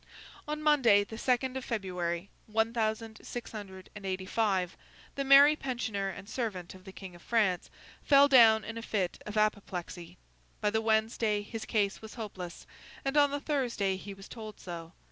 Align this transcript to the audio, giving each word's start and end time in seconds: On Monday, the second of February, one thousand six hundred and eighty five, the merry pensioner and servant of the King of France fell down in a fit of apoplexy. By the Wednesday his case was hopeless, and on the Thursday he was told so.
On 0.47 0.63
Monday, 0.63 1.03
the 1.03 1.15
second 1.19 1.55
of 1.57 1.63
February, 1.63 2.31
one 2.47 2.73
thousand 2.73 3.19
six 3.21 3.51
hundred 3.51 3.91
and 3.95 4.03
eighty 4.03 4.25
five, 4.25 4.75
the 5.13 5.23
merry 5.23 5.55
pensioner 5.55 6.09
and 6.09 6.27
servant 6.27 6.73
of 6.73 6.85
the 6.85 6.91
King 6.91 7.13
of 7.13 7.21
France 7.21 7.69
fell 8.03 8.27
down 8.27 8.63
in 8.63 8.79
a 8.79 8.81
fit 8.81 9.21
of 9.27 9.37
apoplexy. 9.37 10.17
By 10.59 10.71
the 10.71 10.81
Wednesday 10.81 11.43
his 11.43 11.65
case 11.65 12.01
was 12.01 12.15
hopeless, 12.15 12.65
and 13.05 13.15
on 13.15 13.29
the 13.29 13.39
Thursday 13.39 13.95
he 13.95 14.15
was 14.15 14.27
told 14.27 14.59
so. 14.59 14.93